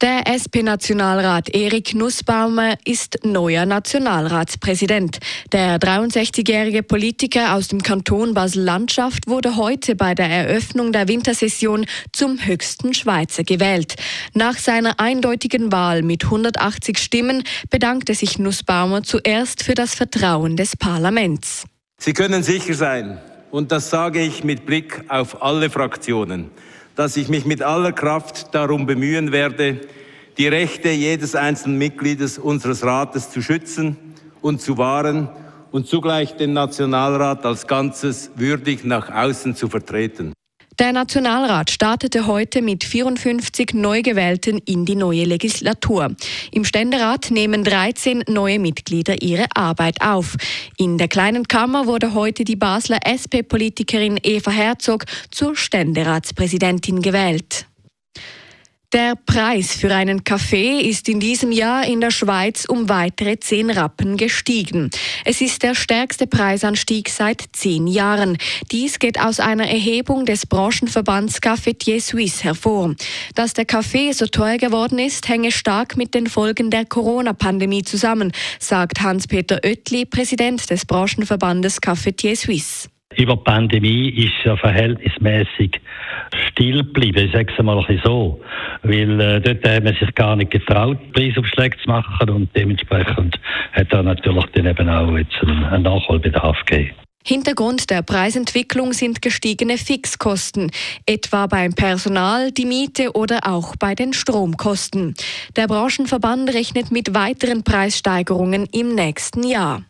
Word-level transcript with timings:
Der 0.00 0.26
SP-Nationalrat 0.26 1.54
Erik 1.54 1.94
Nussbaumer 1.94 2.74
ist 2.84 3.24
neuer 3.24 3.64
Nationalratspräsident. 3.64 5.18
Der 5.52 5.78
63-jährige 5.78 6.82
Politiker 6.82 7.54
aus 7.54 7.68
dem 7.68 7.80
Kanton 7.80 8.34
Basel-Landschaft 8.34 9.28
wurde 9.28 9.56
heute 9.56 9.94
bei 9.94 10.16
der 10.16 10.28
Eröffnung 10.28 10.92
der 10.92 11.06
Wintersession 11.06 11.86
zum 12.12 12.44
höchsten 12.44 12.92
Schweizer 12.92 13.44
gewählt. 13.44 13.94
Nach 14.34 14.58
seiner 14.58 14.98
eindeutigen 14.98 15.70
Wahl 15.70 16.02
mit 16.02 16.24
180 16.24 16.98
Stimmen 16.98 17.44
bedankte 17.70 18.14
sich 18.14 18.38
Nussbaumer 18.40 19.04
zuerst 19.04 19.62
für 19.62 19.74
das 19.74 19.94
Vertrauen 19.94 20.56
des 20.56 20.76
Parlaments. 20.76 21.66
Sie 21.98 22.14
können 22.14 22.42
sicher 22.42 22.74
sein, 22.74 23.20
und 23.52 23.70
das 23.70 23.90
sage 23.90 24.20
ich 24.20 24.42
mit 24.42 24.66
Blick 24.66 25.04
auf 25.06 25.40
alle 25.40 25.70
Fraktionen, 25.70 26.50
dass 26.96 27.16
ich 27.16 27.28
mich 27.28 27.44
mit 27.44 27.62
aller 27.62 27.92
Kraft 27.92 28.54
darum 28.54 28.86
bemühen 28.86 29.32
werde, 29.32 29.80
die 30.38 30.48
Rechte 30.48 30.90
jedes 30.90 31.34
einzelnen 31.34 31.78
Mitgliedes 31.78 32.38
unseres 32.38 32.84
Rates 32.84 33.30
zu 33.30 33.42
schützen 33.42 33.96
und 34.40 34.60
zu 34.60 34.78
wahren 34.78 35.28
und 35.70 35.86
zugleich 35.86 36.36
den 36.36 36.52
Nationalrat 36.52 37.44
als 37.44 37.66
Ganzes 37.66 38.30
würdig 38.36 38.84
nach 38.84 39.10
außen 39.10 39.56
zu 39.56 39.68
vertreten. 39.68 40.32
Der 40.80 40.92
Nationalrat 40.92 41.70
startete 41.70 42.26
heute 42.26 42.60
mit 42.60 42.82
54 42.82 43.74
Neugewählten 43.74 44.58
in 44.58 44.84
die 44.84 44.96
neue 44.96 45.24
Legislatur. 45.24 46.16
Im 46.50 46.64
Ständerat 46.64 47.30
nehmen 47.30 47.62
13 47.62 48.24
neue 48.26 48.58
Mitglieder 48.58 49.22
ihre 49.22 49.46
Arbeit 49.54 50.02
auf. 50.02 50.36
In 50.76 50.98
der 50.98 51.06
kleinen 51.06 51.46
Kammer 51.46 51.86
wurde 51.86 52.14
heute 52.14 52.42
die 52.42 52.56
Basler 52.56 52.98
SP-Politikerin 53.06 54.18
Eva 54.20 54.50
Herzog 54.50 55.04
zur 55.30 55.54
Ständeratspräsidentin 55.54 57.02
gewählt. 57.02 57.63
Der 58.94 59.16
Preis 59.16 59.74
für 59.74 59.92
einen 59.92 60.22
Kaffee 60.22 60.78
ist 60.78 61.08
in 61.08 61.18
diesem 61.18 61.50
Jahr 61.50 61.84
in 61.84 62.00
der 62.00 62.12
Schweiz 62.12 62.64
um 62.64 62.88
weitere 62.88 63.40
10 63.40 63.70
Rappen 63.70 64.16
gestiegen. 64.16 64.88
Es 65.24 65.40
ist 65.40 65.64
der 65.64 65.74
stärkste 65.74 66.28
Preisanstieg 66.28 67.08
seit 67.08 67.42
zehn 67.54 67.88
Jahren. 67.88 68.38
Dies 68.70 69.00
geht 69.00 69.18
aus 69.18 69.40
einer 69.40 69.68
Erhebung 69.68 70.26
des 70.26 70.46
Branchenverbands 70.46 71.40
Cafetier 71.40 72.00
Suisse 72.00 72.44
hervor. 72.44 72.94
Dass 73.34 73.52
der 73.52 73.64
Kaffee 73.64 74.12
so 74.12 74.26
teuer 74.26 74.58
geworden 74.58 75.00
ist, 75.00 75.28
hänge 75.28 75.50
stark 75.50 75.96
mit 75.96 76.14
den 76.14 76.28
Folgen 76.28 76.70
der 76.70 76.84
Corona-Pandemie 76.84 77.82
zusammen, 77.82 78.30
sagt 78.60 79.00
Hans-Peter 79.00 79.58
Oettli, 79.64 80.04
Präsident 80.06 80.70
des 80.70 80.86
Branchenverbandes 80.86 81.80
Cafetier 81.80 82.36
Suisse. 82.36 82.93
Über 83.16 83.36
die 83.36 83.42
Pandemie 83.44 84.08
ist 84.10 84.44
ja 84.44 84.56
verhältnismäßig 84.56 85.80
still 86.48 86.78
geblieben, 86.78 87.26
ich 87.26 87.32
sage 87.32 87.52
es 87.56 87.64
mal 87.64 87.84
so. 88.04 88.40
Weil 88.82 89.20
äh, 89.20 89.40
dort 89.40 89.68
hat 89.68 89.84
man 89.84 89.94
sich 89.94 90.14
gar 90.14 90.36
nicht 90.36 90.50
getraut, 90.50 90.98
Preisaufschläge 91.12 91.76
zu 91.78 91.88
machen 91.88 92.30
und 92.30 92.50
dementsprechend 92.56 93.38
hat 93.72 93.92
da 93.92 94.02
natürlich 94.02 94.46
dann 94.54 94.66
eben 94.66 94.88
auch 94.88 95.16
jetzt 95.16 95.36
einen 95.42 95.82
Nachholbedarf 95.82 96.58
gegeben. 96.66 96.94
Hintergrund 97.26 97.88
der 97.88 98.02
Preisentwicklung 98.02 98.92
sind 98.92 99.22
gestiegene 99.22 99.78
Fixkosten, 99.78 100.70
etwa 101.06 101.46
beim 101.46 101.72
Personal, 101.72 102.52
die 102.52 102.66
Miete 102.66 103.12
oder 103.16 103.40
auch 103.44 103.76
bei 103.76 103.94
den 103.94 104.12
Stromkosten. 104.12 105.14
Der 105.56 105.66
Branchenverband 105.66 106.52
rechnet 106.52 106.92
mit 106.92 107.14
weiteren 107.14 107.64
Preissteigerungen 107.64 108.66
im 108.72 108.94
nächsten 108.94 109.42
Jahr. 109.42 109.84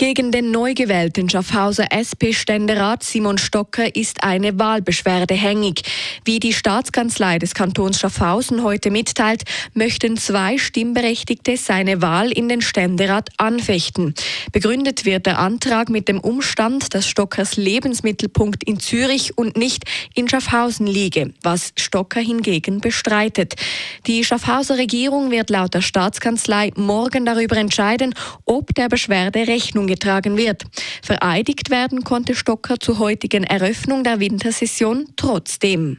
Gegen 0.00 0.30
den 0.30 0.52
neu 0.52 0.74
gewählten 0.74 1.28
Schaffhauser 1.28 1.86
SP-Ständerat 1.90 3.02
Simon 3.02 3.36
Stocker 3.36 3.96
ist 3.96 4.22
eine 4.22 4.56
Wahlbeschwerde 4.56 5.34
hängig. 5.34 5.82
Wie 6.24 6.38
die 6.38 6.52
Staatskanzlei 6.52 7.40
des 7.40 7.52
Kantons 7.52 7.98
Schaffhausen 7.98 8.62
heute 8.62 8.92
mitteilt, 8.92 9.42
möchten 9.74 10.16
zwei 10.16 10.56
Stimmberechtigte 10.56 11.56
seine 11.56 12.00
Wahl 12.00 12.30
in 12.30 12.48
den 12.48 12.60
Ständerat 12.60 13.30
anfechten. 13.38 14.14
Begründet 14.52 15.04
wird 15.04 15.26
der 15.26 15.40
Antrag 15.40 15.88
mit 15.88 16.06
dem 16.06 16.20
Umstand, 16.20 16.94
dass 16.94 17.08
Stockers 17.08 17.56
Lebensmittelpunkt 17.56 18.62
in 18.62 18.78
Zürich 18.78 19.36
und 19.36 19.56
nicht 19.56 19.82
in 20.14 20.28
Schaffhausen 20.28 20.86
liege, 20.86 21.34
was 21.42 21.72
Stocker 21.76 22.20
hingegen 22.20 22.80
bestreitet. 22.80 23.56
Die 24.06 24.22
Schaffhauser 24.22 24.78
Regierung 24.78 25.32
wird 25.32 25.50
laut 25.50 25.74
der 25.74 25.82
Staatskanzlei 25.82 26.70
morgen 26.76 27.26
darüber 27.26 27.56
entscheiden, 27.56 28.14
ob 28.44 28.72
der 28.76 28.88
Beschwerde 28.88 29.48
Rechnung 29.48 29.87
getragen 29.88 30.36
wird. 30.36 30.64
Vereidigt 31.02 31.70
werden 31.70 32.04
konnte 32.04 32.34
Stocker 32.34 32.78
zur 32.78 32.98
heutigen 32.98 33.44
Eröffnung 33.44 34.04
der 34.04 34.20
Wintersession 34.20 35.06
trotzdem. 35.16 35.98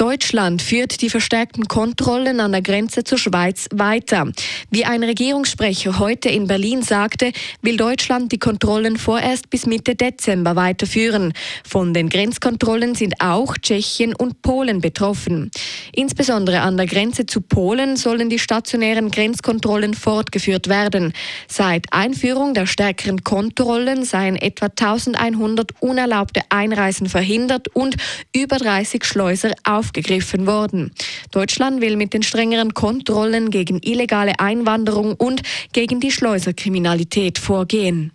Deutschland 0.00 0.62
führt 0.62 1.02
die 1.02 1.10
verstärkten 1.10 1.68
Kontrollen 1.68 2.40
an 2.40 2.52
der 2.52 2.62
Grenze 2.62 3.04
zur 3.04 3.18
Schweiz 3.18 3.68
weiter. 3.70 4.32
Wie 4.70 4.86
ein 4.86 5.04
Regierungssprecher 5.04 5.98
heute 5.98 6.30
in 6.30 6.46
Berlin 6.46 6.80
sagte, 6.80 7.32
will 7.60 7.76
Deutschland 7.76 8.32
die 8.32 8.38
Kontrollen 8.38 8.96
vorerst 8.96 9.50
bis 9.50 9.66
Mitte 9.66 9.96
Dezember 9.96 10.56
weiterführen. 10.56 11.34
Von 11.68 11.92
den 11.92 12.08
Grenzkontrollen 12.08 12.94
sind 12.94 13.20
auch 13.20 13.58
Tschechien 13.58 14.14
und 14.14 14.40
Polen 14.40 14.80
betroffen. 14.80 15.50
Insbesondere 15.92 16.62
an 16.62 16.78
der 16.78 16.86
Grenze 16.86 17.26
zu 17.26 17.42
Polen 17.42 17.96
sollen 17.96 18.30
die 18.30 18.38
stationären 18.38 19.10
Grenzkontrollen 19.10 19.92
fortgeführt 19.92 20.68
werden. 20.68 21.12
Seit 21.46 21.92
Einführung 21.92 22.54
der 22.54 22.64
stärkeren 22.64 23.22
Kontrollen 23.22 24.04
seien 24.04 24.36
etwa 24.36 24.68
1100 24.68 25.72
unerlaubte 25.80 26.40
Einreisen 26.48 27.06
verhindert 27.06 27.68
und 27.74 27.96
über 28.34 28.56
30 28.56 29.04
Schleuser 29.04 29.52
auf 29.64 29.89
aufgegriffen 29.90 30.46
worden. 30.46 30.92
Deutschland 31.32 31.80
will 31.80 31.96
mit 31.96 32.14
den 32.14 32.22
strengeren 32.22 32.74
Kontrollen 32.74 33.50
gegen 33.50 33.80
illegale 33.82 34.38
Einwanderung 34.38 35.14
und 35.14 35.42
gegen 35.72 35.98
die 35.98 36.12
Schleuserkriminalität 36.12 37.38
vorgehen. 37.38 38.12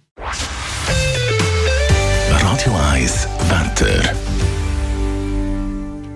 Radio 2.29 2.73
1 2.93 3.27
Wetter. 3.49 4.34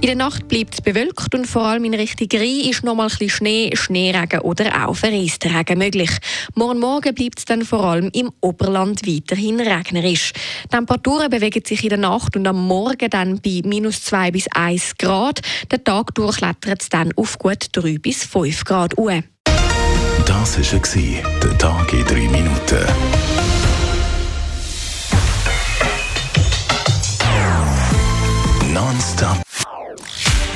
In 0.01 0.07
der 0.07 0.15
Nacht 0.15 0.47
bleibt 0.47 0.75
es 0.75 0.81
bewölkt 0.81 1.35
und 1.35 1.45
vor 1.45 1.63
allem 1.63 1.83
in 1.83 1.93
Richtung 1.93 2.29
Rhein 2.31 2.69
ist 2.69 2.85
noch 2.85 2.95
mal 2.95 3.03
ein 3.03 3.09
bisschen 3.09 3.29
Schnee, 3.29 3.69
Schneeregen 3.73 4.39
oder 4.39 4.87
auch 4.87 4.95
Verreisregen 4.95 5.77
möglich. 5.77 6.09
Morgen 6.55 6.79
Morgen 6.79 7.13
bleibt 7.13 7.39
es 7.39 7.45
dann 7.45 7.65
vor 7.65 7.83
allem 7.83 8.09
im 8.13 8.31
Oberland 8.39 9.05
weiterhin 9.05 9.59
regnerisch. 9.59 10.31
Die 10.63 10.69
Temperaturen 10.69 11.29
bewegen 11.29 11.65
sich 11.65 11.83
in 11.83 11.89
der 11.89 11.97
Nacht 11.97 12.37
und 12.37 12.47
am 12.47 12.65
Morgen 12.65 13.09
dann 13.09 13.41
bei 13.41 13.61
minus 13.65 14.01
2 14.03 14.31
bis 14.31 14.47
1 14.53 14.95
Grad. 14.97 15.41
Der 15.69 15.83
Tag 15.83 16.15
durchklettert 16.15 16.81
es 16.81 16.87
dann 16.87 17.11
auf 17.17 17.37
gut 17.37 17.67
3 17.73 17.97
bis 17.97 18.23
5 18.23 18.63
Grad 18.63 18.97
Uhr. 18.97 19.21
Das 20.25 20.57
war 20.57 21.39
der 21.43 21.57
Tag 21.57 21.91
in 21.91 22.05
3 22.05 22.15
Minuten. 22.29 22.85